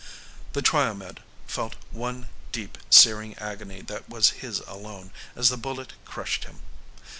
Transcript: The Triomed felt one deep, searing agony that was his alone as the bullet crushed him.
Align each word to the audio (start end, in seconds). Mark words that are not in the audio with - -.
The 0.53 0.63
Triomed 0.63 1.19
felt 1.45 1.75
one 1.91 2.27
deep, 2.51 2.79
searing 2.89 3.37
agony 3.37 3.83
that 3.83 4.09
was 4.09 4.31
his 4.41 4.59
alone 4.61 5.11
as 5.35 5.49
the 5.49 5.57
bullet 5.57 5.93
crushed 6.05 6.45
him. 6.45 6.61